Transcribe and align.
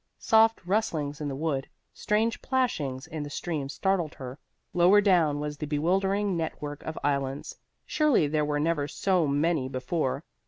Soft 0.17 0.65
rustlings 0.65 1.21
in 1.21 1.27
the 1.27 1.35
wood, 1.35 1.69
strange 1.93 2.41
plashings 2.41 3.05
in 3.05 3.21
the 3.21 3.29
stream 3.29 3.69
startled 3.69 4.15
her. 4.15 4.39
Lower 4.73 4.99
down 4.99 5.39
was 5.39 5.57
the 5.59 5.67
bewildering 5.67 6.35
net 6.35 6.59
work 6.59 6.81
of 6.81 6.97
islands. 7.03 7.55
Surely 7.85 8.25
there 8.25 8.43
were 8.43 8.59
never 8.59 8.87
so 8.87 9.27
many 9.27 9.69
before. 9.69 10.23